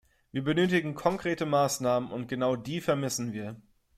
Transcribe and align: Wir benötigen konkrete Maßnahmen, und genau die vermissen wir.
Wir 0.31 0.43
benötigen 0.43 0.95
konkrete 0.95 1.45
Maßnahmen, 1.45 2.09
und 2.11 2.27
genau 2.27 2.55
die 2.55 2.81
vermissen 2.81 3.33
wir. 3.33 3.61